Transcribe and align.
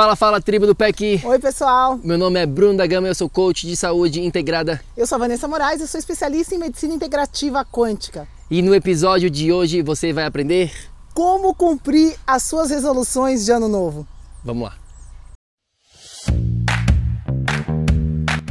Fala, 0.00 0.16
fala, 0.16 0.40
tribo 0.40 0.66
do 0.66 0.74
PEC! 0.74 1.20
Oi, 1.22 1.38
pessoal! 1.38 2.00
Meu 2.02 2.16
nome 2.16 2.40
é 2.40 2.46
Bruno 2.46 2.78
da 2.78 2.86
Gama, 2.86 3.06
eu 3.06 3.14
sou 3.14 3.28
coach 3.28 3.66
de 3.66 3.76
saúde 3.76 4.22
integrada. 4.22 4.80
Eu 4.96 5.06
sou 5.06 5.16
a 5.16 5.18
Vanessa 5.18 5.46
Moraes, 5.46 5.78
eu 5.82 5.86
sou 5.86 5.98
especialista 5.98 6.54
em 6.54 6.58
medicina 6.58 6.94
integrativa 6.94 7.62
quântica. 7.66 8.26
E 8.50 8.62
no 8.62 8.74
episódio 8.74 9.28
de 9.28 9.52
hoje 9.52 9.82
você 9.82 10.10
vai 10.10 10.24
aprender 10.24 10.72
como 11.12 11.54
cumprir 11.54 12.16
as 12.26 12.44
suas 12.44 12.70
resoluções 12.70 13.44
de 13.44 13.52
ano 13.52 13.68
novo. 13.68 14.08
Vamos 14.42 14.70
lá! 14.70 14.74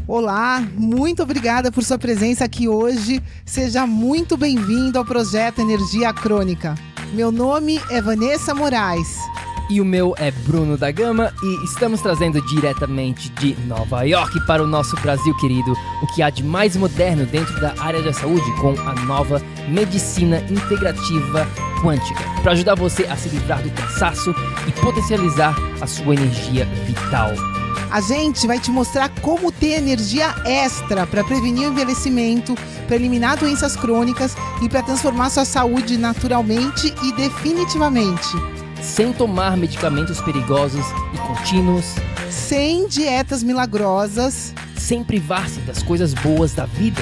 Olá, 0.08 0.62
muito 0.76 1.24
obrigada 1.24 1.72
por 1.72 1.84
sua 1.84 1.98
presença 1.98 2.46
aqui 2.46 2.68
hoje. 2.68 3.24
Seja 3.44 3.88
muito 3.88 4.38
bem-vindo 4.38 5.00
ao 5.00 5.04
projeto 5.04 5.62
Energia 5.62 6.14
Crônica. 6.14 6.76
Meu 7.12 7.32
nome 7.32 7.82
é 7.90 8.00
Vanessa 8.00 8.54
Moraes. 8.54 9.18
E 9.70 9.80
o 9.80 9.86
meu 9.86 10.16
é 10.18 10.32
Bruno 10.32 10.76
da 10.76 10.90
Gama 10.90 11.32
e 11.44 11.64
estamos 11.64 12.02
trazendo 12.02 12.42
diretamente 12.48 13.30
de 13.30 13.56
Nova 13.68 14.02
York 14.02 14.44
para 14.48 14.64
o 14.64 14.68
nosso 14.68 14.96
Brasil 14.96 15.32
querido 15.38 15.74
o 16.02 16.08
que 16.08 16.24
há 16.24 16.32
de 16.32 16.44
mais 16.44 16.76
moderno 16.76 17.24
dentro 17.28 17.54
da 17.62 17.76
área 17.78 18.02
da 18.02 18.12
saúde 18.12 18.52
com 18.60 18.72
a 18.82 18.96
nova 19.06 19.40
medicina 19.68 20.40
integrativa 20.50 21.48
quântica, 21.84 22.20
para 22.42 22.54
ajudar 22.54 22.74
você 22.74 23.04
a 23.06 23.16
se 23.16 23.30
livrar 23.30 23.62
do 23.62 23.70
cansaço 23.70 24.34
e 24.68 24.72
potencializar 24.82 25.56
a 25.80 25.86
sua 25.86 26.16
energia 26.16 26.66
vital. 26.88 27.30
A 27.92 28.02
gente 28.02 28.48
vai 28.48 28.60
te 28.60 28.72
mostrar 28.72 29.10
como 29.22 29.52
ter 29.52 29.78
energia 29.78 30.34
extra 30.46 31.06
para 31.06 31.24
prevenir 31.24 31.70
o 31.70 31.72
envelhecimento, 31.72 32.56
para 32.88 32.96
eliminar 32.96 33.38
doenças 33.38 33.76
crônicas 33.76 34.36
e 34.64 34.68
para 34.68 34.82
transformar 34.82 35.30
sua 35.30 35.46
saúde 35.46 35.96
naturalmente 35.96 36.92
e 37.04 37.12
definitivamente. 37.14 38.36
Sem 38.82 39.14
tomar 39.14 39.58
medicamentos 39.58 40.22
perigosos 40.22 40.86
e 41.14 41.18
contínuos, 41.18 41.86
sem 42.30 42.88
dietas 42.88 43.44
milagrosas, 43.44 44.54
sem 44.78 45.04
privar-se 45.04 45.60
das 45.62 45.82
coisas 45.84 46.14
boas 46.14 46.54
da 46.54 46.66
vida. 46.66 47.02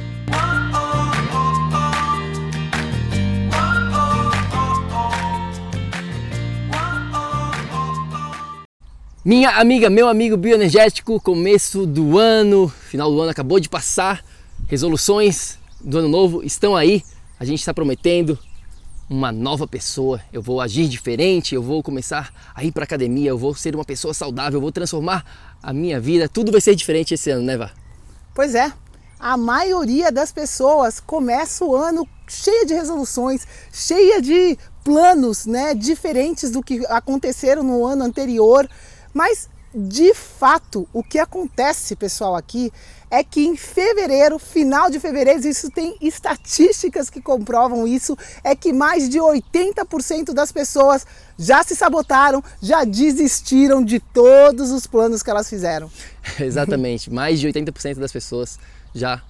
Minha 9.25 9.57
amiga, 9.59 9.89
meu 9.89 10.07
amigo 10.07 10.37
bioenergético, 10.37 11.19
começo 11.19 11.87
do 11.87 12.19
ano, 12.19 12.67
final 12.67 13.09
do 13.09 13.19
ano 13.19 13.31
acabou 13.31 13.59
de 13.59 13.67
passar, 13.67 14.23
resoluções 14.67 15.57
do 15.81 15.97
ano 15.97 16.07
novo 16.07 16.43
estão 16.43 16.75
aí. 16.75 17.03
A 17.39 17.43
gente 17.43 17.57
está 17.57 17.73
prometendo 17.73 18.37
uma 19.09 19.31
nova 19.31 19.67
pessoa. 19.67 20.21
Eu 20.31 20.43
vou 20.43 20.61
agir 20.61 20.87
diferente, 20.87 21.55
eu 21.55 21.63
vou 21.63 21.81
começar 21.81 22.31
a 22.53 22.63
ir 22.63 22.71
para 22.71 22.83
academia, 22.83 23.31
eu 23.31 23.37
vou 23.37 23.55
ser 23.55 23.73
uma 23.73 23.83
pessoa 23.83 24.13
saudável, 24.13 24.57
eu 24.57 24.61
vou 24.61 24.71
transformar 24.71 25.25
a 25.63 25.73
minha 25.73 25.99
vida. 25.99 26.29
Tudo 26.29 26.51
vai 26.51 26.61
ser 26.61 26.75
diferente 26.75 27.15
esse 27.15 27.31
ano, 27.31 27.41
né, 27.41 27.57
Vá? 27.57 27.71
Pois 28.31 28.53
é. 28.53 28.71
A 29.19 29.35
maioria 29.35 30.11
das 30.11 30.31
pessoas 30.31 30.99
começa 30.99 31.65
o 31.65 31.75
ano 31.75 32.07
cheia 32.27 32.63
de 32.63 32.75
resoluções, 32.75 33.47
cheia 33.73 34.21
de 34.21 34.55
planos, 34.83 35.47
né, 35.47 35.73
diferentes 35.73 36.51
do 36.51 36.61
que 36.61 36.85
aconteceram 36.85 37.63
no 37.63 37.83
ano 37.83 38.03
anterior. 38.03 38.69
Mas 39.15 39.49
de 39.77 40.13
fato, 40.13 40.87
o 40.93 41.03
que 41.03 41.19
acontece, 41.19 41.97
pessoal, 41.97 42.33
aqui 42.33 42.71
é 43.11 43.21
que 43.23 43.45
em 43.45 43.57
fevereiro, 43.57 44.39
final 44.39 44.89
de 44.89 45.01
fevereiro, 45.01 45.45
isso 45.45 45.69
tem 45.69 45.97
estatísticas 45.99 47.09
que 47.09 47.21
comprovam 47.21 47.85
isso, 47.85 48.17
é 48.41 48.55
que 48.55 48.71
mais 48.71 49.09
de 49.09 49.17
80% 49.17 50.33
das 50.33 50.49
pessoas 50.51 51.05
já 51.37 51.61
se 51.61 51.75
sabotaram, 51.75 52.41
já 52.61 52.85
desistiram 52.85 53.83
de 53.83 53.99
todos 53.99 54.71
os 54.71 54.87
planos 54.87 55.21
que 55.21 55.29
elas 55.29 55.49
fizeram. 55.49 55.91
Exatamente, 56.39 57.11
mais 57.11 57.41
de 57.41 57.47
80% 57.47 57.95
das 57.95 58.13
pessoas 58.13 58.57
já 58.93 59.21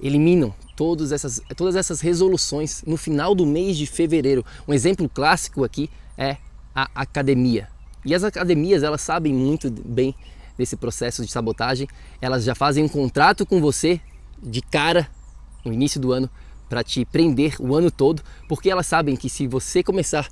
eliminam 0.00 0.54
todas 0.76 1.10
essas, 1.10 1.42
todas 1.56 1.74
essas 1.74 2.00
resoluções 2.00 2.82
no 2.86 2.96
final 2.96 3.34
do 3.34 3.44
mês 3.44 3.76
de 3.76 3.86
fevereiro. 3.86 4.46
Um 4.68 4.72
exemplo 4.72 5.08
clássico 5.08 5.64
aqui 5.64 5.90
é 6.16 6.36
a 6.72 6.88
academia. 6.94 7.68
E 8.04 8.14
as 8.14 8.24
academias, 8.24 8.82
elas 8.82 9.00
sabem 9.00 9.32
muito 9.32 9.70
bem 9.70 10.14
desse 10.56 10.76
processo 10.76 11.24
de 11.24 11.30
sabotagem. 11.30 11.88
Elas 12.20 12.44
já 12.44 12.54
fazem 12.54 12.84
um 12.84 12.88
contrato 12.88 13.46
com 13.46 13.60
você 13.60 14.00
de 14.42 14.60
cara 14.62 15.08
no 15.64 15.72
início 15.72 16.00
do 16.00 16.12
ano 16.12 16.30
para 16.68 16.84
te 16.84 17.04
prender 17.04 17.56
o 17.58 17.74
ano 17.74 17.90
todo, 17.90 18.22
porque 18.48 18.70
elas 18.70 18.86
sabem 18.86 19.16
que 19.16 19.28
se 19.28 19.46
você 19.46 19.82
começar 19.82 20.28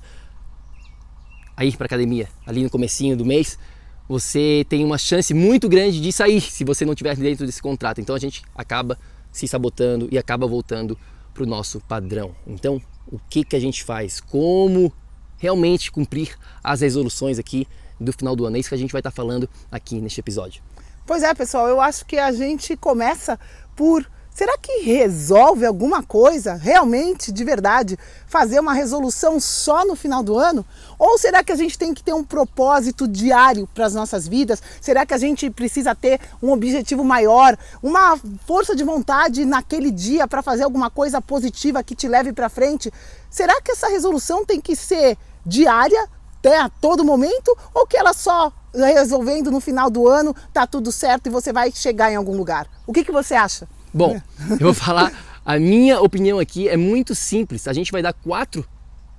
a 1.55 1.65
ir 1.65 1.75
para 1.75 1.85
academia 1.85 2.29
ali 2.45 2.63
no 2.63 2.69
comecinho 2.69 3.17
do 3.17 3.25
mês, 3.25 3.59
você 4.07 4.65
tem 4.69 4.83
uma 4.83 4.97
chance 4.97 5.33
muito 5.33 5.67
grande 5.67 6.01
de 6.01 6.11
sair 6.11 6.41
se 6.41 6.63
você 6.63 6.85
não 6.85 6.93
estiver 6.93 7.15
dentro 7.17 7.45
desse 7.45 7.61
contrato. 7.61 7.99
Então 7.99 8.15
a 8.15 8.19
gente 8.19 8.41
acaba 8.55 8.97
se 9.31 9.47
sabotando 9.47 10.07
e 10.11 10.17
acaba 10.17 10.47
voltando 10.47 10.97
para 11.33 11.43
o 11.43 11.45
nosso 11.45 11.79
padrão. 11.81 12.33
Então, 12.47 12.81
o 13.07 13.19
que 13.29 13.43
que 13.43 13.55
a 13.55 13.59
gente 13.59 13.83
faz? 13.83 14.19
Como 14.19 14.91
realmente 15.39 15.91
cumprir 15.91 16.37
as 16.63 16.81
resoluções 16.81 17.39
aqui 17.39 17.67
do 17.99 18.13
final 18.13 18.35
do 18.35 18.45
ano. 18.45 18.57
É 18.57 18.59
isso 18.59 18.69
que 18.69 18.75
a 18.75 18.77
gente 18.77 18.91
vai 18.91 18.99
estar 18.99 19.11
falando 19.11 19.49
aqui 19.71 19.99
neste 19.99 20.19
episódio. 20.19 20.61
Pois 21.05 21.23
é, 21.23 21.33
pessoal, 21.33 21.67
eu 21.67 21.81
acho 21.81 22.05
que 22.05 22.17
a 22.17 22.31
gente 22.31 22.77
começa 22.77 23.39
por 23.75 24.05
Será 24.39 24.57
que 24.57 24.83
resolve 24.83 25.65
alguma 25.65 26.01
coisa 26.01 26.53
realmente, 26.53 27.29
de 27.29 27.43
verdade, 27.43 27.99
fazer 28.25 28.57
uma 28.57 28.73
resolução 28.73 29.37
só 29.37 29.85
no 29.85 29.97
final 29.97 30.23
do 30.23 30.37
ano? 30.37 30.65
Ou 30.97 31.17
será 31.17 31.43
que 31.43 31.51
a 31.51 31.57
gente 31.57 31.77
tem 31.77 31.93
que 31.93 32.01
ter 32.01 32.13
um 32.13 32.23
propósito 32.23 33.05
diário 33.05 33.67
para 33.73 33.85
as 33.85 33.93
nossas 33.93 34.29
vidas? 34.29 34.61
Será 34.79 35.05
que 35.05 35.13
a 35.13 35.17
gente 35.17 35.49
precisa 35.49 35.93
ter 35.93 36.21
um 36.41 36.53
objetivo 36.53 37.03
maior, 37.03 37.57
uma 37.83 38.17
força 38.47 38.73
de 38.73 38.83
vontade 38.85 39.43
naquele 39.43 39.91
dia 39.91 40.25
para 40.25 40.41
fazer 40.41 40.63
alguma 40.63 40.89
coisa 40.89 41.21
positiva 41.21 41.83
que 41.83 41.93
te 41.93 42.07
leve 42.07 42.31
para 42.31 42.47
frente? 42.47 42.93
Será 43.29 43.61
que 43.61 43.71
essa 43.71 43.89
resolução 43.89 44.45
tem 44.45 44.61
que 44.61 44.73
ser 44.73 45.17
diária, 45.45 46.07
até 46.39 46.59
a 46.59 46.69
todo 46.69 47.03
momento, 47.03 47.55
ou 47.73 47.85
que 47.85 47.97
ela 47.97 48.13
só 48.13 48.51
resolvendo 48.73 49.51
no 49.51 49.59
final 49.59 49.89
do 49.89 50.07
ano 50.07 50.35
tá 50.53 50.65
tudo 50.65 50.91
certo 50.91 51.27
e 51.27 51.29
você 51.29 51.51
vai 51.51 51.71
chegar 51.71 52.11
em 52.11 52.15
algum 52.15 52.37
lugar? 52.37 52.67
O 52.85 52.93
que, 52.93 53.03
que 53.03 53.11
você 53.11 53.35
acha? 53.35 53.67
Bom, 53.93 54.21
eu 54.51 54.59
vou 54.59 54.73
falar, 54.73 55.11
a 55.43 55.57
minha 55.59 55.99
opinião 55.99 56.39
aqui 56.39 56.69
é 56.69 56.77
muito 56.77 57.15
simples. 57.15 57.67
A 57.67 57.73
gente 57.73 57.91
vai 57.91 58.01
dar 58.01 58.13
quatro, 58.13 58.65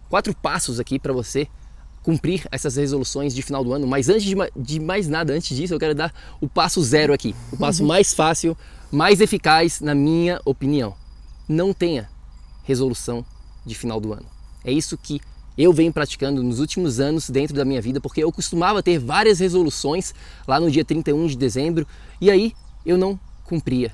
quatro 0.08 0.34
passos 0.34 0.78
aqui 0.78 0.98
para 0.98 1.12
você 1.12 1.48
cumprir 2.02 2.46
essas 2.50 2.76
resoluções 2.76 3.34
de 3.34 3.42
final 3.42 3.62
do 3.62 3.72
ano. 3.72 3.86
Mas 3.86 4.08
antes 4.08 4.22
de, 4.22 4.34
de, 4.56 4.80
mais 4.80 5.08
nada, 5.08 5.32
antes 5.32 5.56
disso, 5.56 5.74
eu 5.74 5.78
quero 5.78 5.94
dar 5.94 6.12
o 6.40 6.48
passo 6.48 6.82
zero 6.82 7.12
aqui, 7.12 7.34
o 7.52 7.56
passo 7.56 7.84
mais 7.84 8.14
fácil, 8.14 8.56
mais 8.90 9.20
eficaz, 9.20 9.80
na 9.80 9.94
minha 9.94 10.40
opinião. 10.44 10.94
Não 11.48 11.72
tenha 11.72 12.08
resolução 12.62 13.24
de 13.66 13.74
final 13.74 14.00
do 14.00 14.12
ano. 14.12 14.26
É 14.64 14.72
isso 14.72 14.96
que 14.96 15.20
eu 15.56 15.72
venho 15.72 15.92
praticando 15.92 16.42
nos 16.42 16.60
últimos 16.60 17.00
anos 17.00 17.28
dentro 17.28 17.54
da 17.54 17.64
minha 17.64 17.80
vida, 17.80 18.00
porque 18.00 18.22
eu 18.22 18.32
costumava 18.32 18.82
ter 18.82 18.98
várias 18.98 19.40
resoluções 19.40 20.14
lá 20.46 20.58
no 20.58 20.70
dia 20.70 20.84
31 20.84 21.26
de 21.26 21.36
dezembro 21.36 21.86
e 22.20 22.30
aí 22.30 22.52
eu 22.84 22.96
não 22.96 23.18
cumpria 23.44 23.92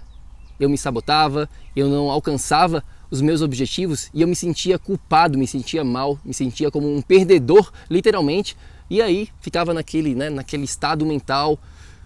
eu 0.59 0.69
me 0.69 0.79
sabotava, 0.79 1.49
eu 1.75 1.89
não 1.89 2.11
alcançava 2.11 2.83
os 3.11 3.21
meus 3.21 3.43
objetivos 3.43 4.11
e 4.13 4.23
eu 4.23 4.29
me 4.29 4.35
sentia 4.35 4.79
culpado, 4.79 5.39
me 5.39 5.47
sentia 5.47 5.85
mal, 5.85 6.19
me 6.25 6.35
sentia 6.35 6.71
como 6.71 6.93
um 6.93 7.01
perdedor, 7.01 7.73
literalmente. 7.89 8.57
E 8.89 9.01
aí 9.03 9.29
ficava 9.41 9.73
naquele, 9.75 10.15
né, 10.15 10.31
naquele 10.31 10.65
estado 10.65 11.05
mental 11.05 11.59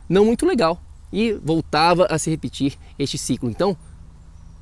não 0.08 0.24
muito 0.24 0.44
legal 0.44 0.80
e 1.12 1.32
voltava 1.32 2.06
a 2.06 2.18
se 2.18 2.30
repetir 2.30 2.76
este 2.98 3.16
ciclo. 3.16 3.48
Então, 3.48 3.76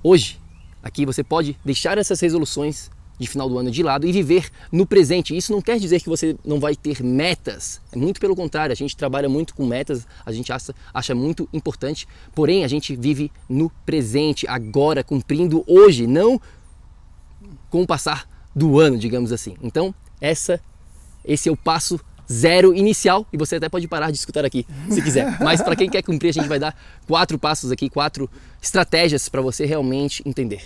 hoje, 0.03 0.39
aqui 0.83 1.07
você 1.07 1.25
pode 1.25 1.57
deixar 1.65 1.99
essas 1.99 2.21
resoluções 2.21 2.91
de 3.19 3.27
final 3.27 3.49
do 3.49 3.59
ano 3.59 3.71
de 3.71 3.83
lado 3.83 4.07
e 4.07 4.13
viver 4.13 4.51
no 4.71 4.87
presente. 4.87 5.37
Isso 5.37 5.53
não 5.53 5.61
quer 5.61 5.79
dizer 5.79 6.01
que 6.01 6.09
você 6.09 6.37
não 6.45 6.61
vai 6.61 6.75
ter 6.77 7.03
metas, 7.03 7.81
é 7.93 7.97
muito 7.97 8.21
pelo 8.21 8.37
contrário, 8.37 8.73
a 8.73 8.77
gente 8.77 8.97
trabalha 8.97 9.29
muito 9.29 9.55
com 9.55 9.67
metas, 9.67 10.07
a 10.25 10.33
gente 10.33 10.53
acha, 10.53 10.75
acha 10.93 11.15
muito 11.15 11.49
importante, 11.53 12.07
porém 12.35 12.65
a 12.65 12.69
gente 12.69 12.95
vive 12.95 13.31
no 13.49 13.71
presente, 13.85 14.47
agora, 14.49 15.03
cumprindo 15.03 15.65
hoje, 15.67 16.07
não 16.07 16.41
com 17.71 17.83
o 17.83 17.87
passar 17.87 18.29
do 18.55 18.79
ano, 18.79 18.99
digamos 18.99 19.33
assim. 19.33 19.57
Então, 19.63 19.95
essa, 20.21 20.61
esse 21.25 21.49
é 21.49 21.53
o 21.53 21.57
passo 21.57 22.01
zero 22.31 22.75
inicial 22.75 23.27
e 23.33 23.37
você 23.39 23.57
até 23.57 23.69
pode 23.69 23.89
parar 23.89 24.11
de 24.11 24.19
escutar 24.19 24.45
aqui 24.45 24.67
se 24.91 25.01
quiser. 25.01 25.39
Mas 25.43 25.63
para 25.63 25.75
quem 25.75 25.89
quer 25.89 26.03
cumprir, 26.03 26.29
a 26.29 26.33
gente 26.33 26.49
vai 26.49 26.59
dar 26.59 26.77
quatro 27.07 27.39
passos 27.39 27.73
aqui, 27.73 27.89
quatro 27.89 28.31
estratégias 28.61 29.29
para 29.29 29.41
você 29.41 29.65
realmente 29.65 30.23
entender. 30.27 30.63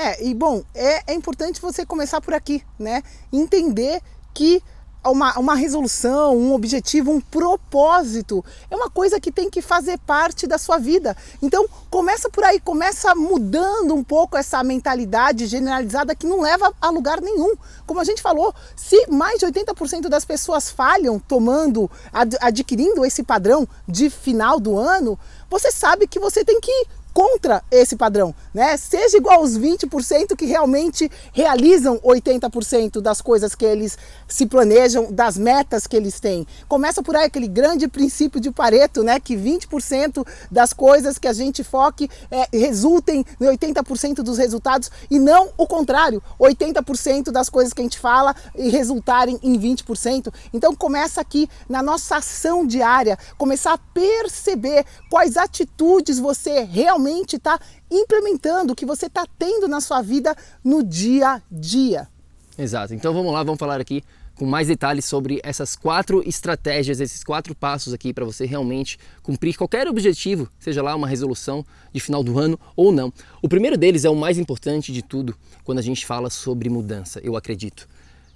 É, 0.00 0.24
e 0.24 0.32
bom, 0.32 0.62
é, 0.76 1.12
é 1.12 1.14
importante 1.14 1.60
você 1.60 1.84
começar 1.84 2.20
por 2.20 2.32
aqui, 2.32 2.62
né? 2.78 3.02
Entender 3.32 4.00
que 4.32 4.62
uma, 5.04 5.36
uma 5.36 5.56
resolução, 5.56 6.36
um 6.36 6.52
objetivo, 6.52 7.10
um 7.10 7.20
propósito. 7.20 8.44
É 8.70 8.76
uma 8.76 8.88
coisa 8.88 9.18
que 9.18 9.32
tem 9.32 9.50
que 9.50 9.60
fazer 9.60 9.98
parte 9.98 10.46
da 10.46 10.56
sua 10.56 10.78
vida. 10.78 11.16
Então, 11.42 11.66
começa 11.90 12.30
por 12.30 12.44
aí, 12.44 12.60
começa 12.60 13.12
mudando 13.16 13.92
um 13.92 14.04
pouco 14.04 14.36
essa 14.36 14.62
mentalidade 14.62 15.46
generalizada 15.46 16.14
que 16.14 16.28
não 16.28 16.42
leva 16.42 16.72
a 16.80 16.90
lugar 16.90 17.20
nenhum. 17.20 17.56
Como 17.84 17.98
a 17.98 18.04
gente 18.04 18.22
falou, 18.22 18.54
se 18.76 19.04
mais 19.10 19.40
de 19.40 19.46
80% 19.46 20.08
das 20.08 20.24
pessoas 20.24 20.70
falham 20.70 21.18
tomando, 21.18 21.90
ad, 22.12 22.36
adquirindo 22.40 23.04
esse 23.04 23.24
padrão 23.24 23.66
de 23.88 24.08
final 24.08 24.60
do 24.60 24.78
ano, 24.78 25.18
você 25.50 25.72
sabe 25.72 26.06
que 26.06 26.20
você 26.20 26.44
tem 26.44 26.60
que 26.60 26.86
contra 27.18 27.64
esse 27.68 27.96
padrão, 27.96 28.32
né? 28.54 28.76
Seja 28.76 29.16
igual 29.16 29.40
aos 29.40 29.58
20% 29.58 30.36
que 30.36 30.46
realmente 30.46 31.10
realizam 31.32 31.98
80% 31.98 33.00
das 33.00 33.20
coisas 33.20 33.56
que 33.56 33.64
eles 33.64 33.98
se 34.28 34.46
planejam, 34.46 35.10
das 35.10 35.36
metas 35.36 35.84
que 35.84 35.96
eles 35.96 36.20
têm. 36.20 36.46
Começa 36.68 37.02
por 37.02 37.16
aí 37.16 37.24
aquele 37.24 37.48
grande 37.48 37.88
princípio 37.88 38.40
de 38.40 38.52
Pareto, 38.52 39.02
né? 39.02 39.18
Que 39.18 39.36
20% 39.36 40.24
das 40.48 40.72
coisas 40.72 41.18
que 41.18 41.26
a 41.26 41.32
gente 41.32 41.64
foque 41.64 42.08
é, 42.30 42.46
resultem 42.56 43.26
em 43.40 43.46
80% 43.46 44.22
dos 44.22 44.38
resultados 44.38 44.88
e 45.10 45.18
não 45.18 45.48
o 45.56 45.66
contrário, 45.66 46.22
80% 46.38 47.32
das 47.32 47.48
coisas 47.48 47.72
que 47.72 47.80
a 47.80 47.84
gente 47.84 47.98
fala 47.98 48.32
e 48.54 48.68
resultarem 48.68 49.40
em 49.42 49.58
20%. 49.58 50.32
Então 50.54 50.72
começa 50.72 51.20
aqui 51.20 51.50
na 51.68 51.82
nossa 51.82 52.18
ação 52.18 52.64
diária, 52.64 53.18
começar 53.36 53.72
a 53.72 53.78
perceber 53.92 54.86
quais 55.10 55.36
atitudes 55.36 56.20
você 56.20 56.60
realmente 56.60 57.07
realmente 57.08 57.36
está 57.36 57.58
implementando, 57.90 58.72
o 58.72 58.76
que 58.76 58.86
você 58.86 59.06
está 59.06 59.26
tendo 59.38 59.66
na 59.66 59.80
sua 59.80 60.02
vida 60.02 60.36
no 60.62 60.82
dia 60.82 61.34
a 61.34 61.42
dia. 61.50 62.08
Exato. 62.56 62.94
Então 62.94 63.14
vamos 63.14 63.32
lá, 63.32 63.42
vamos 63.42 63.58
falar 63.58 63.80
aqui 63.80 64.04
com 64.34 64.46
mais 64.46 64.68
detalhes 64.68 65.04
sobre 65.04 65.40
essas 65.42 65.74
quatro 65.74 66.22
estratégias, 66.24 67.00
esses 67.00 67.24
quatro 67.24 67.56
passos 67.56 67.92
aqui 67.92 68.12
para 68.12 68.24
você 68.24 68.46
realmente 68.46 68.96
cumprir 69.20 69.56
qualquer 69.56 69.88
objetivo, 69.88 70.48
seja 70.60 70.80
lá 70.80 70.94
uma 70.94 71.08
resolução 71.08 71.66
de 71.92 71.98
final 71.98 72.22
do 72.22 72.38
ano 72.38 72.58
ou 72.76 72.92
não. 72.92 73.12
O 73.42 73.48
primeiro 73.48 73.76
deles 73.76 74.04
é 74.04 74.10
o 74.10 74.14
mais 74.14 74.38
importante 74.38 74.92
de 74.92 75.02
tudo 75.02 75.34
quando 75.64 75.78
a 75.78 75.82
gente 75.82 76.06
fala 76.06 76.30
sobre 76.30 76.68
mudança, 76.68 77.20
eu 77.24 77.36
acredito, 77.36 77.88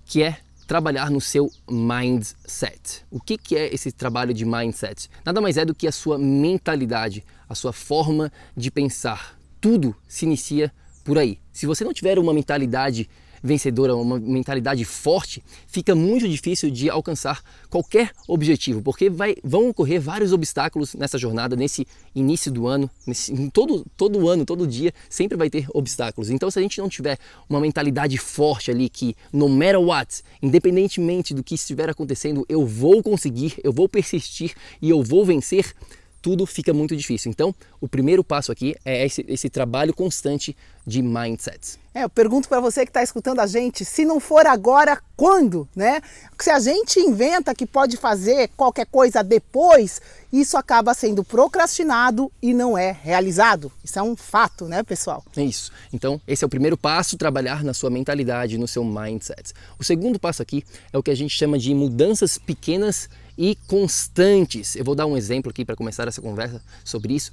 que 0.04 0.24
é 0.24 0.38
trabalhar 0.66 1.10
no 1.10 1.20
seu 1.20 1.50
mindset. 1.70 3.04
O 3.10 3.20
que, 3.20 3.36
que 3.36 3.56
é 3.56 3.72
esse 3.72 3.92
trabalho 3.92 4.32
de 4.32 4.44
mindset? 4.44 5.10
Nada 5.24 5.40
mais 5.40 5.56
é 5.56 5.64
do 5.64 5.74
que 5.74 5.86
a 5.86 5.92
sua 5.92 6.18
mentalidade, 6.18 7.24
a 7.48 7.54
sua 7.54 7.72
forma 7.72 8.32
de 8.56 8.70
pensar. 8.70 9.38
Tudo 9.60 9.94
se 10.08 10.24
inicia 10.24 10.72
por 11.04 11.18
aí. 11.18 11.38
Se 11.52 11.66
você 11.66 11.84
não 11.84 11.92
tiver 11.92 12.18
uma 12.18 12.32
mentalidade 12.32 13.08
vencedora, 13.42 13.96
uma 13.96 14.18
mentalidade 14.18 14.84
forte, 14.84 15.42
fica 15.66 15.94
muito 15.94 16.28
difícil 16.28 16.70
de 16.70 16.88
alcançar 16.88 17.42
qualquer 17.68 18.10
objetivo, 18.28 18.80
porque 18.82 19.10
vai, 19.10 19.34
vão 19.42 19.68
ocorrer 19.68 20.00
vários 20.00 20.32
obstáculos 20.32 20.94
nessa 20.94 21.18
jornada, 21.18 21.56
nesse 21.56 21.86
início 22.14 22.52
do 22.52 22.66
ano, 22.66 22.88
nesse, 23.06 23.50
todo, 23.50 23.84
todo 23.96 24.28
ano, 24.28 24.44
todo 24.44 24.66
dia, 24.66 24.92
sempre 25.10 25.36
vai 25.36 25.50
ter 25.50 25.66
obstáculos. 25.74 26.30
Então, 26.30 26.50
se 26.50 26.58
a 26.58 26.62
gente 26.62 26.78
não 26.78 26.88
tiver 26.88 27.18
uma 27.48 27.60
mentalidade 27.60 28.16
forte 28.18 28.70
ali, 28.70 28.88
que 28.88 29.16
no 29.32 29.48
matter 29.48 29.80
what, 29.80 30.22
independentemente 30.40 31.34
do 31.34 31.42
que 31.42 31.54
estiver 31.54 31.90
acontecendo, 31.90 32.44
eu 32.48 32.66
vou 32.66 33.02
conseguir, 33.02 33.54
eu 33.64 33.72
vou 33.72 33.88
persistir 33.88 34.54
e 34.80 34.88
eu 34.90 35.02
vou 35.02 35.24
vencer, 35.24 35.74
tudo 36.22 36.46
fica 36.46 36.72
muito 36.72 36.96
difícil. 36.96 37.30
Então, 37.30 37.52
o 37.80 37.88
primeiro 37.88 38.22
passo 38.22 38.52
aqui 38.52 38.76
é 38.84 39.04
esse, 39.04 39.24
esse 39.28 39.50
trabalho 39.50 39.92
constante 39.92 40.56
de 40.86 41.02
mindset. 41.02 41.78
É, 41.94 42.04
eu 42.04 42.08
pergunto 42.08 42.48
para 42.48 42.58
você 42.58 42.84
que 42.84 42.90
está 42.90 43.02
escutando 43.02 43.40
a 43.40 43.46
gente, 43.46 43.84
se 43.84 44.04
não 44.04 44.18
for 44.18 44.46
agora, 44.46 44.98
quando, 45.14 45.68
né? 45.76 46.00
Se 46.38 46.50
a 46.50 46.58
gente 46.58 46.98
inventa 46.98 47.54
que 47.54 47.66
pode 47.66 47.98
fazer 47.98 48.48
qualquer 48.56 48.86
coisa 48.86 49.22
depois, 49.22 50.00
isso 50.32 50.56
acaba 50.56 50.94
sendo 50.94 51.22
procrastinado 51.22 52.32
e 52.40 52.54
não 52.54 52.78
é 52.78 52.90
realizado. 52.90 53.70
Isso 53.84 53.98
é 53.98 54.02
um 54.02 54.16
fato, 54.16 54.66
né, 54.66 54.82
pessoal? 54.82 55.22
É 55.36 55.44
isso. 55.44 55.70
Então, 55.92 56.20
esse 56.26 56.42
é 56.42 56.46
o 56.46 56.50
primeiro 56.50 56.78
passo, 56.78 57.18
trabalhar 57.18 57.62
na 57.62 57.74
sua 57.74 57.90
mentalidade, 57.90 58.56
no 58.56 58.66
seu 58.66 58.82
mindset. 58.82 59.52
O 59.78 59.84
segundo 59.84 60.18
passo 60.18 60.40
aqui 60.40 60.64
é 60.92 60.98
o 60.98 61.02
que 61.02 61.10
a 61.10 61.16
gente 61.16 61.36
chama 61.36 61.58
de 61.58 61.74
mudanças 61.74 62.38
pequenas 62.38 63.08
e 63.36 63.54
constantes. 63.66 64.76
Eu 64.76 64.84
vou 64.84 64.94
dar 64.94 65.06
um 65.06 65.16
exemplo 65.16 65.50
aqui 65.50 65.62
para 65.62 65.76
começar 65.76 66.08
essa 66.08 66.22
conversa 66.22 66.62
sobre 66.84 67.14
isso 67.14 67.30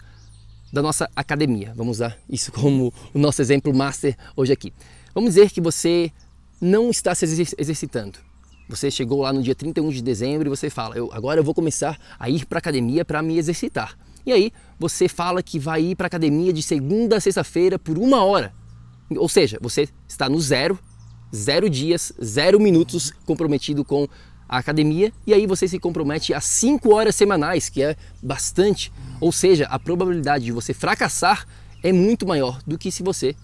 da 0.71 0.81
nossa 0.81 1.09
academia. 1.15 1.73
Vamos 1.75 1.97
usar 1.97 2.17
isso 2.29 2.51
como 2.53 2.93
o 3.13 3.19
nosso 3.19 3.41
exemplo 3.41 3.73
master 3.73 4.15
hoje 4.35 4.53
aqui. 4.53 4.73
Vamos 5.13 5.31
dizer 5.35 5.51
que 5.51 5.61
você 5.61 6.11
não 6.61 6.89
está 6.89 7.13
se 7.15 7.25
exercitando. 7.57 8.19
Você 8.67 8.91
chegou 8.91 9.21
lá 9.21 9.33
no 9.33 9.41
dia 9.41 9.55
31 9.55 9.89
de 9.89 10.01
dezembro 10.01 10.47
e 10.47 10.49
você 10.49 10.69
fala: 10.69 10.95
eu, 10.95 11.09
agora 11.11 11.39
eu 11.39 11.43
vou 11.43 11.55
começar 11.55 11.97
a 12.19 12.29
ir 12.29 12.45
para 12.45 12.57
a 12.57 12.59
academia 12.59 13.03
para 13.03 13.21
me 13.21 13.37
exercitar. 13.37 13.97
E 14.25 14.31
aí 14.31 14.51
você 14.77 15.07
fala 15.07 15.41
que 15.41 15.57
vai 15.57 15.81
ir 15.81 15.95
para 15.95 16.05
a 16.05 16.07
academia 16.07 16.53
de 16.53 16.61
segunda 16.61 17.17
a 17.17 17.19
sexta-feira 17.19 17.79
por 17.79 17.97
uma 17.97 18.23
hora. 18.23 18.53
Ou 19.17 19.27
seja, 19.27 19.57
você 19.59 19.89
está 20.07 20.29
no 20.29 20.39
zero, 20.39 20.77
zero 21.33 21.67
dias, 21.67 22.13
zero 22.23 22.59
minutos 22.59 23.11
comprometido 23.25 23.83
com 23.83 24.07
a 24.49 24.57
academia 24.57 25.13
e 25.25 25.33
aí 25.33 25.45
você 25.45 25.67
se 25.67 25.77
compromete 25.77 26.33
a 26.33 26.41
5 26.41 26.91
horas 26.93 27.15
semanais, 27.15 27.69
que 27.69 27.83
é 27.83 27.95
bastante. 28.21 28.91
Ou 29.21 29.31
seja, 29.31 29.67
a 29.69 29.77
probabilidade 29.77 30.45
de 30.45 30.51
você 30.51 30.73
fracassar 30.73 31.47
é 31.83 31.93
muito 31.93 32.27
maior 32.27 32.59
do 32.65 32.77
que 32.77 32.91
se 32.91 33.03
você 33.03 33.35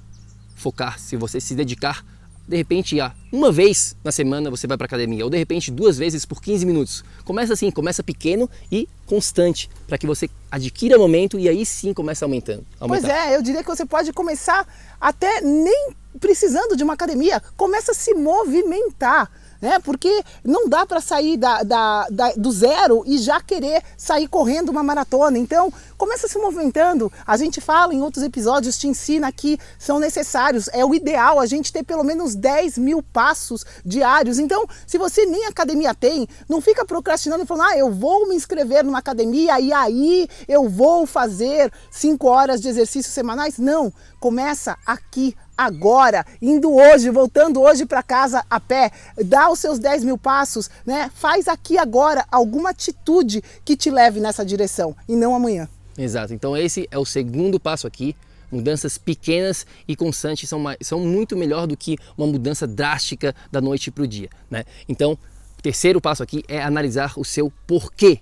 focar, 0.56 1.00
se 1.00 1.16
você 1.16 1.40
se 1.40 1.54
dedicar 1.54 2.04
de 2.48 2.56
repente 2.56 3.00
a 3.00 3.12
uma 3.32 3.52
vez 3.52 3.96
na 4.04 4.12
semana 4.12 4.50
você 4.50 4.68
vai 4.68 4.78
para 4.78 4.86
academia 4.86 5.24
ou 5.24 5.30
de 5.30 5.38
repente 5.38 5.72
duas 5.72 5.98
vezes 5.98 6.26
por 6.26 6.42
15 6.42 6.66
minutos. 6.66 7.04
Começa 7.24 7.54
assim, 7.54 7.72
começa 7.72 8.04
pequeno 8.04 8.50
e 8.72 8.88
constante 9.06 9.70
para 9.88 9.98
que 9.98 10.06
você 10.06 10.30
adquira 10.52 10.98
momento 10.98 11.40
e 11.40 11.50
aí 11.50 11.66
sim 11.66 11.94
começa 11.94 12.24
aumentando. 12.24 12.66
Aumentar. 12.80 13.08
Pois 13.08 13.18
é, 13.18 13.36
eu 13.36 13.42
diria 13.42 13.64
que 13.64 13.70
você 13.70 13.86
pode 13.86 14.14
começar 14.14 14.68
até 15.02 15.42
nem 15.42 15.92
precisando 16.20 16.78
de 16.78 16.84
uma 16.84 16.94
academia, 16.94 17.42
começa 17.58 17.92
a 17.92 17.96
se 17.96 18.14
movimentar 18.14 19.30
né? 19.62 19.80
Porque 19.80 20.24
não 20.44 20.68
dá 20.68 20.86
para 20.86 21.02
sair 21.02 21.38
da, 21.38 21.64
da, 21.64 22.08
da, 22.10 22.32
do 22.34 22.52
zero 22.52 23.04
e 23.06 23.18
já 23.18 23.42
querer 23.42 23.82
sair 23.98 24.28
correndo 24.28 24.70
uma 24.70 24.84
maratona. 24.84 25.38
Então, 25.38 25.72
começa 25.98 26.28
se 26.28 26.38
movimentando. 26.38 27.12
A 27.26 27.38
gente 27.38 27.62
fala 27.62 27.94
em 27.94 28.02
outros 28.02 28.24
episódios, 28.24 28.78
te 28.78 28.88
ensina 28.88 29.32
que 29.32 29.58
são 29.78 30.00
necessários. 30.00 30.70
É 30.74 30.84
o 30.86 30.94
ideal 30.94 31.40
a 31.40 31.46
gente 31.46 31.72
ter 31.72 31.84
pelo 31.84 32.04
menos 32.04 32.36
10 32.36 32.78
mil 32.78 33.02
passos 33.02 33.66
diários. 33.86 34.40
Então, 34.40 34.66
se 34.86 34.98
você 34.98 35.26
nem 35.26 35.46
academia 35.46 35.94
tem, 35.94 36.28
não 36.48 36.62
fica 36.62 36.86
procrastinando 36.86 37.44
e 37.44 37.48
falando, 37.48 37.70
ah, 37.70 37.78
eu 37.78 37.92
vou 37.92 38.28
me 38.28 38.36
inscrever 38.36 38.84
numa 38.84 39.00
academia 39.00 39.60
e 39.60 39.72
aí 39.72 40.28
eu 40.48 40.70
vou 40.70 41.06
fazer 41.06 41.72
5 41.92 42.28
horas 42.28 42.62
de 42.62 42.68
exercícios 42.68 43.14
semanais. 43.14 43.58
Não, 43.58 43.92
começa 44.20 44.78
aqui 44.86 45.36
agora, 45.58 46.26
indo 46.42 46.74
hoje, 46.74 47.10
voltando 47.10 47.62
hoje 47.62 47.86
para 47.86 48.04
casa 48.04 48.46
a 48.50 48.60
pé, 48.60 48.92
dá 49.24 49.50
os 49.50 49.60
seus 49.60 49.80
10 49.80 50.04
mil 50.04 50.18
passos, 50.18 50.70
né? 50.86 51.12
Faz 51.16 51.48
aqui 51.48 51.78
agora 51.78 52.26
alguma 52.32 52.72
atitude 52.72 53.44
que 53.64 53.76
te 53.76 53.90
leve 53.90 54.20
nessa 54.20 54.46
direção 54.46 54.96
e 55.08 55.16
não 55.16 55.36
amanhã. 55.36 55.68
Exato. 55.98 56.34
Então 56.34 56.56
esse 56.56 56.88
é 56.92 56.98
o 56.98 57.06
segundo 57.06 57.60
passo 57.60 57.88
aqui. 57.88 58.16
Mudanças 58.52 58.98
pequenas 58.98 59.66
e 59.88 59.96
constantes 59.96 60.48
são, 60.48 60.64
são 60.82 61.00
muito 61.00 61.36
melhor 61.36 61.66
do 61.66 61.76
que 61.76 61.98
uma 62.18 62.28
mudança 62.28 62.68
drástica 62.68 63.36
da 63.52 63.60
noite 63.60 63.90
para 63.90 64.04
o 64.04 64.08
dia, 64.08 64.30
né? 64.50 64.64
Então, 64.88 65.18
o 65.58 65.62
terceiro 65.62 66.00
passo 66.00 66.22
aqui 66.22 66.44
é 66.48 66.62
analisar 66.62 67.14
o 67.18 67.26
seu 67.26 67.52
porquê. 67.66 68.20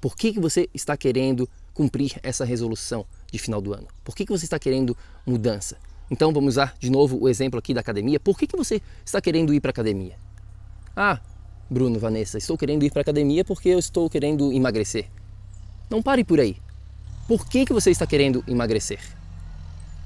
Por 0.00 0.16
que, 0.16 0.32
que 0.32 0.40
você 0.40 0.68
está 0.72 0.96
querendo 0.96 1.48
cumprir 1.74 2.18
essa 2.22 2.44
resolução 2.44 3.04
de 3.30 3.38
final 3.38 3.60
do 3.60 3.74
ano? 3.74 3.86
Por 4.02 4.16
que, 4.16 4.24
que 4.24 4.32
você 4.32 4.46
está 4.46 4.58
querendo 4.58 4.96
mudança? 5.26 5.76
Então 6.10 6.32
vamos 6.32 6.54
usar 6.54 6.74
de 6.78 6.90
novo 6.90 7.18
o 7.20 7.28
exemplo 7.28 7.58
aqui 7.58 7.72
da 7.72 7.80
academia. 7.80 8.18
Por 8.18 8.36
que, 8.36 8.46
que 8.46 8.56
você 8.56 8.82
está 9.04 9.20
querendo 9.20 9.54
ir 9.54 9.60
para 9.60 9.68
a 9.68 9.72
academia? 9.72 10.16
Ah, 10.96 11.20
Bruno, 11.70 12.00
Vanessa, 12.00 12.36
estou 12.36 12.58
querendo 12.58 12.82
ir 12.84 12.90
para 12.90 13.00
a 13.00 13.02
academia 13.02 13.44
porque 13.44 13.68
eu 13.68 13.78
estou 13.78 14.10
querendo 14.10 14.52
emagrecer. 14.52 15.06
Não 15.88 16.02
pare 16.02 16.24
por 16.24 16.40
aí. 16.40 16.56
Por 17.28 17.48
que, 17.48 17.64
que 17.64 17.72
você 17.72 17.92
está 17.92 18.06
querendo 18.06 18.42
emagrecer? 18.48 19.00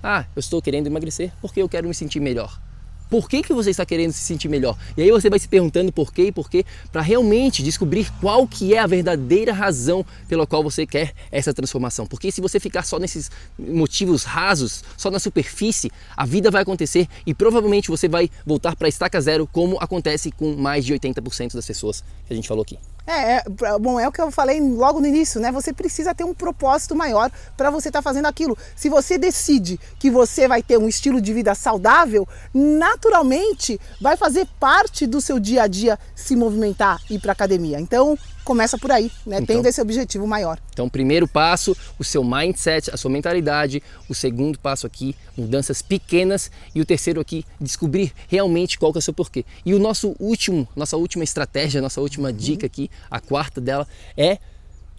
Ah, 0.03 0.27
eu 0.37 0.41
estou 0.41 0.61
querendo 0.61 0.87
emagrecer 0.87 1.33
porque 1.41 1.63
eu 1.63 1.69
quero 1.69 1.89
me 1.89 1.95
sentir 1.95 2.21
melhor. 2.21 2.61
Por 3.09 3.29
que, 3.29 3.43
que 3.43 3.53
você 3.53 3.71
está 3.71 3.85
querendo 3.85 4.13
se 4.13 4.21
sentir 4.21 4.49
melhor? 4.49 4.77
E 4.97 5.03
aí 5.03 5.11
você 5.11 5.31
vai 5.31 5.39
se 5.39 5.49
perguntando 5.49 5.93
por 5.93 6.13
quê 6.13 6.27
e 6.27 6.33
por 6.33 6.51
quê, 6.51 6.65
para 6.91 7.03
realmente 7.03 7.63
descobrir 7.63 8.11
qual 8.21 8.47
que 8.47 8.75
é 8.75 8.79
a 8.79 8.87
verdadeira 8.87 9.53
razão 9.53 10.05
pela 10.29 10.47
qual 10.47 10.63
você 10.63 10.87
quer 10.87 11.13
essa 11.31 11.53
transformação. 11.53 12.07
Porque 12.07 12.31
se 12.31 12.41
você 12.41 12.59
ficar 12.59 12.83
só 12.83 12.99
nesses 12.99 13.31
motivos 13.59 14.25
rasos, 14.25 14.83
só 14.97 15.11
na 15.11 15.19
superfície, 15.19 15.91
a 16.17 16.25
vida 16.25 16.51
vai 16.51 16.63
acontecer 16.63 17.09
e 17.27 17.35
provavelmente 17.35 17.89
você 17.89 18.09
vai 18.09 18.31
voltar 18.45 18.77
para 18.77 18.87
a 18.87 18.89
estaca 18.89 19.21
zero, 19.21 19.49
como 19.51 19.77
acontece 19.81 20.31
com 20.31 20.57
mais 20.57 20.85
de 20.85 20.95
80% 20.95 21.55
das 21.55 21.67
pessoas 21.67 22.03
que 22.27 22.33
a 22.33 22.37
gente 22.37 22.49
falou 22.49 22.63
aqui. 22.63 22.79
É, 23.07 23.37
é, 23.37 23.45
bom, 23.79 24.01
é 24.01 24.09
o 24.09 24.13
que 24.13 24.21
eu 24.21 24.31
falei 24.31 24.61
logo 24.61 25.01
no 25.01 25.07
início, 25.07 25.41
né? 25.41 25.53
Você 25.53 25.73
precisa 25.73 26.15
ter 26.15 26.25
um 26.25 26.33
propósito 26.33 26.95
maior 26.95 27.31
para 27.57 27.71
você 27.71 27.89
estar 27.89 27.99
tá 27.99 28.03
fazendo 28.03 28.27
aquilo. 28.27 28.57
Se 28.75 28.89
você 28.89 29.19
decide 29.19 29.79
que 29.99 30.11
você 30.11 30.49
vai 30.49 30.63
ter 30.63 30.79
um 30.79 30.89
estilo 30.89 31.21
de 31.21 31.33
vida 31.33 31.55
saudável, 31.55 32.27
naturalmente 32.53 33.79
vai 34.01 34.17
fazer 34.17 34.47
parte 34.59 35.07
do 35.07 35.21
seu 35.21 35.39
dia 35.39 35.65
a 35.65 35.67
dia 35.67 35.99
se 36.15 36.35
movimentar 36.35 37.01
e 37.11 37.17
ir 37.17 37.21
para 37.21 37.33
academia. 37.33 37.79
Então, 37.79 38.19
começa 38.45 38.79
por 38.79 38.93
aí, 38.93 39.11
né? 39.27 39.39
Então, 39.41 39.57
Tendo 39.57 39.67
esse 39.67 39.81
objetivo 39.81 40.27
maior. 40.27 40.59
Então, 40.73 40.89
primeiro 40.89 41.27
passo, 41.27 41.77
o 41.99 42.05
seu 42.05 42.23
mindset, 42.23 42.91
a 42.93 42.97
sua 42.97 43.11
mentalidade. 43.11 43.83
O 44.09 44.15
segundo 44.15 44.59
passo 44.59 44.87
aqui, 44.87 45.17
mudanças 45.37 45.81
pequenas. 45.81 46.51
E 46.75 46.81
o 46.81 46.85
terceiro 46.85 47.21
aqui, 47.21 47.45
descobrir 47.61 48.13
realmente 48.29 48.79
qual 48.79 48.93
que 48.93 48.99
é 48.99 49.01
o 49.01 49.03
seu 49.03 49.15
porquê. 49.15 49.45
E 49.65 49.75
o 49.75 49.79
nosso 49.79 50.15
último, 50.19 50.69
nossa 50.77 50.97
última 50.97 51.25
estratégia, 51.25 51.81
nossa 51.81 52.01
última 52.01 52.29
uhum. 52.29 52.37
dica 52.37 52.67
aqui, 52.67 52.91
a 53.11 53.21
quarta 53.21 53.61
dela, 53.61 53.87
é 54.17 54.39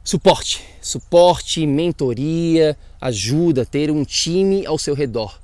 suporte. 0.03 0.63
Suporte, 0.81 1.65
mentoria, 1.65 2.77
ajuda, 3.01 3.65
ter 3.65 3.89
um 3.91 4.03
time 4.03 4.65
ao 4.65 4.77
seu 4.77 4.93
redor. 4.93 5.39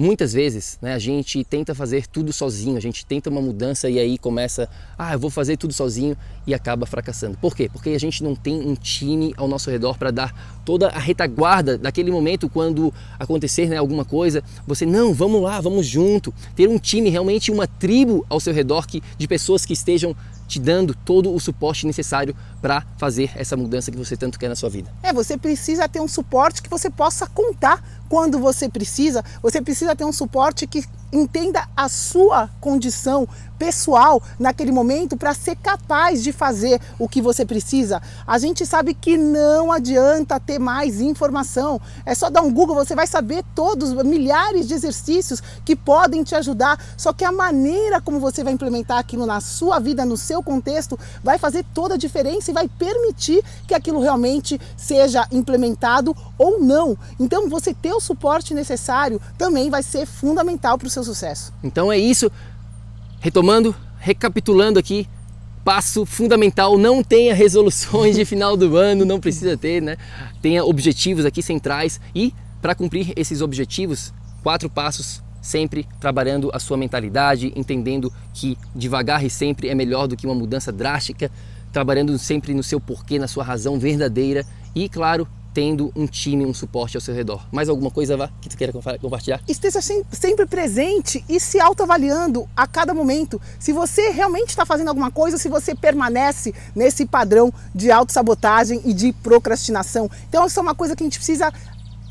Muitas 0.00 0.32
vezes 0.32 0.78
né, 0.80 0.94
a 0.94 0.98
gente 0.98 1.44
tenta 1.44 1.74
fazer 1.74 2.06
tudo 2.06 2.32
sozinho, 2.32 2.74
a 2.74 2.80
gente 2.80 3.04
tenta 3.04 3.28
uma 3.28 3.42
mudança 3.42 3.90
e 3.90 3.98
aí 3.98 4.16
começa, 4.16 4.66
ah, 4.96 5.12
eu 5.12 5.18
vou 5.18 5.28
fazer 5.28 5.58
tudo 5.58 5.74
sozinho 5.74 6.16
e 6.46 6.54
acaba 6.54 6.86
fracassando. 6.86 7.36
Por 7.36 7.54
quê? 7.54 7.68
Porque 7.70 7.90
a 7.90 8.00
gente 8.00 8.24
não 8.24 8.34
tem 8.34 8.66
um 8.66 8.74
time 8.74 9.34
ao 9.36 9.46
nosso 9.46 9.70
redor 9.70 9.98
para 9.98 10.10
dar 10.10 10.62
toda 10.64 10.88
a 10.88 10.98
retaguarda 10.98 11.76
daquele 11.76 12.10
momento 12.10 12.48
quando 12.48 12.90
acontecer 13.18 13.68
né, 13.68 13.76
alguma 13.76 14.02
coisa. 14.02 14.42
Você, 14.66 14.86
não, 14.86 15.12
vamos 15.12 15.42
lá, 15.42 15.60
vamos 15.60 15.86
junto. 15.86 16.32
Ter 16.56 16.66
um 16.66 16.78
time, 16.78 17.10
realmente 17.10 17.50
uma 17.50 17.66
tribo 17.66 18.24
ao 18.30 18.40
seu 18.40 18.54
redor 18.54 18.86
que, 18.86 19.02
de 19.18 19.28
pessoas 19.28 19.66
que 19.66 19.74
estejam 19.74 20.16
te 20.50 20.58
dando 20.58 20.94
todo 20.94 21.32
o 21.32 21.38
suporte 21.38 21.86
necessário 21.86 22.34
para 22.60 22.84
fazer 22.98 23.30
essa 23.36 23.56
mudança 23.56 23.90
que 23.90 23.96
você 23.96 24.16
tanto 24.16 24.36
quer 24.36 24.48
na 24.48 24.56
sua 24.56 24.68
vida. 24.68 24.92
É, 25.00 25.12
você 25.12 25.38
precisa 25.38 25.88
ter 25.88 26.00
um 26.00 26.08
suporte 26.08 26.60
que 26.60 26.68
você 26.68 26.90
possa 26.90 27.24
contar 27.28 27.80
quando 28.08 28.36
você 28.40 28.68
precisa. 28.68 29.24
Você 29.40 29.62
precisa 29.62 29.94
ter 29.94 30.04
um 30.04 30.12
suporte 30.12 30.66
que 30.66 30.84
entenda 31.12 31.68
a 31.76 31.88
sua 31.88 32.48
condição 32.60 33.28
pessoal 33.60 34.22
naquele 34.38 34.72
momento 34.72 35.18
para 35.18 35.34
ser 35.34 35.54
capaz 35.54 36.22
de 36.22 36.32
fazer 36.32 36.80
o 36.98 37.06
que 37.06 37.20
você 37.20 37.44
precisa. 37.44 38.00
A 38.26 38.38
gente 38.38 38.64
sabe 38.64 38.94
que 38.94 39.18
não 39.18 39.70
adianta 39.70 40.40
ter 40.40 40.58
mais 40.58 40.98
informação. 41.02 41.78
É 42.06 42.14
só 42.14 42.30
dar 42.30 42.40
um 42.40 42.50
Google, 42.50 42.74
você 42.74 42.94
vai 42.94 43.06
saber 43.06 43.44
todos 43.54 43.92
milhares 44.02 44.66
de 44.66 44.72
exercícios 44.72 45.42
que 45.62 45.76
podem 45.76 46.24
te 46.24 46.34
ajudar. 46.34 46.82
Só 46.96 47.12
que 47.12 47.22
a 47.22 47.30
maneira 47.30 48.00
como 48.00 48.18
você 48.18 48.42
vai 48.42 48.54
implementar 48.54 48.98
aquilo 48.98 49.26
na 49.26 49.42
sua 49.42 49.78
vida, 49.78 50.06
no 50.06 50.16
seu 50.16 50.42
contexto, 50.42 50.98
vai 51.22 51.36
fazer 51.36 51.62
toda 51.74 51.96
a 51.96 51.98
diferença 51.98 52.50
e 52.50 52.54
vai 52.54 52.66
permitir 52.66 53.44
que 53.66 53.74
aquilo 53.74 54.00
realmente 54.00 54.58
seja 54.74 55.26
implementado 55.30 56.16
ou 56.38 56.60
não. 56.60 56.96
Então, 57.18 57.46
você 57.46 57.74
ter 57.74 57.92
o 57.92 58.00
suporte 58.00 58.54
necessário 58.54 59.20
também 59.36 59.68
vai 59.68 59.82
ser 59.82 60.06
fundamental 60.06 60.78
para 60.78 60.86
o 60.86 60.90
seu 60.90 60.99
seu 61.04 61.14
sucesso. 61.14 61.52
Então 61.62 61.92
é 61.92 61.98
isso. 61.98 62.30
Retomando, 63.20 63.74
recapitulando 63.98 64.78
aqui, 64.78 65.06
passo 65.64 66.06
fundamental, 66.06 66.78
não 66.78 67.02
tenha 67.02 67.34
resoluções 67.34 68.16
de 68.16 68.24
final 68.24 68.56
do 68.56 68.76
ano, 68.76 69.04
não 69.04 69.20
precisa 69.20 69.56
ter, 69.56 69.82
né? 69.82 69.96
Tenha 70.40 70.64
objetivos 70.64 71.24
aqui 71.24 71.42
centrais 71.42 72.00
e 72.14 72.34
para 72.60 72.74
cumprir 72.74 73.12
esses 73.16 73.40
objetivos, 73.40 74.12
quatro 74.42 74.68
passos 74.68 75.22
sempre 75.40 75.86
trabalhando 75.98 76.50
a 76.52 76.58
sua 76.58 76.76
mentalidade, 76.76 77.52
entendendo 77.56 78.12
que 78.34 78.58
devagar 78.74 79.24
e 79.24 79.30
sempre 79.30 79.68
é 79.68 79.74
melhor 79.74 80.06
do 80.06 80.16
que 80.16 80.26
uma 80.26 80.34
mudança 80.34 80.70
drástica, 80.70 81.30
trabalhando 81.72 82.18
sempre 82.18 82.52
no 82.52 82.62
seu 82.62 82.80
porquê, 82.80 83.18
na 83.18 83.28
sua 83.28 83.44
razão 83.44 83.78
verdadeira 83.78 84.44
e, 84.74 84.88
claro, 84.88 85.26
tendo 85.52 85.92
um 85.96 86.06
time, 86.06 86.46
um 86.46 86.54
suporte 86.54 86.96
ao 86.96 87.00
seu 87.00 87.14
redor. 87.14 87.44
Mais 87.50 87.68
alguma 87.68 87.90
coisa, 87.90 88.16
Vá, 88.16 88.30
que 88.40 88.48
tu 88.48 88.56
queira 88.56 88.72
compartilhar? 89.00 89.40
Esteja 89.48 89.80
sempre 89.80 90.46
presente 90.46 91.24
e 91.28 91.40
se 91.40 91.60
autoavaliando 91.60 92.48
a 92.56 92.66
cada 92.66 92.94
momento. 92.94 93.40
Se 93.58 93.72
você 93.72 94.10
realmente 94.10 94.50
está 94.50 94.64
fazendo 94.64 94.88
alguma 94.88 95.10
coisa, 95.10 95.38
se 95.38 95.48
você 95.48 95.74
permanece 95.74 96.54
nesse 96.74 97.06
padrão 97.06 97.52
de 97.74 97.90
autossabotagem 97.90 98.80
e 98.84 98.92
de 98.92 99.12
procrastinação. 99.12 100.10
Então, 100.28 100.46
isso 100.46 100.58
é 100.58 100.62
uma 100.62 100.74
coisa 100.74 100.94
que 100.94 101.02
a 101.02 101.06
gente 101.06 101.18
precisa 101.18 101.52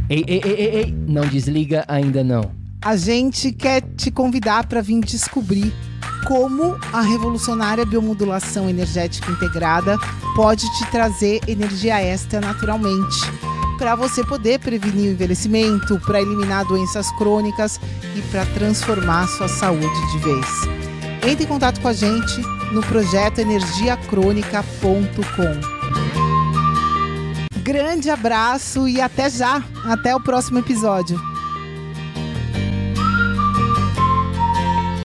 Ei, 0.08 0.24
ei, 0.24 0.40
ei, 0.44 0.52
ei, 0.52 0.76
ei. 0.76 0.92
Não 0.92 1.26
desliga 1.26 1.84
ainda 1.88 2.22
não. 2.22 2.52
A 2.80 2.94
gente 2.94 3.50
quer 3.50 3.82
te 3.96 4.08
convidar 4.12 4.68
para 4.68 4.80
vir 4.80 5.00
descobrir 5.00 5.74
como 6.24 6.78
a 6.92 7.00
revolucionária 7.00 7.84
biomodulação 7.84 8.70
energética 8.70 9.32
integrada 9.32 9.98
pode 10.36 10.64
te 10.78 10.90
trazer 10.92 11.40
energia 11.48 12.00
extra 12.00 12.40
naturalmente 12.40 13.18
para 13.78 13.94
você 13.94 14.24
poder 14.24 14.58
prevenir 14.58 15.10
o 15.10 15.12
envelhecimento, 15.12 16.00
para 16.00 16.20
eliminar 16.20 16.66
doenças 16.66 17.10
crônicas 17.12 17.80
e 18.16 18.22
para 18.22 18.44
transformar 18.46 19.28
sua 19.28 19.46
saúde 19.48 20.12
de 20.12 20.18
vez. 20.18 20.46
Entre 21.26 21.44
em 21.44 21.48
contato 21.48 21.80
com 21.80 21.88
a 21.88 21.92
gente 21.92 22.40
no 22.72 22.80
projeto 22.82 23.38
energiacrônica.com. 23.38 25.78
Grande 27.62 28.10
abraço 28.10 28.88
e 28.88 29.00
até 29.00 29.30
já! 29.30 29.62
Até 29.84 30.14
o 30.14 30.20
próximo 30.20 30.58
episódio. 30.58 31.18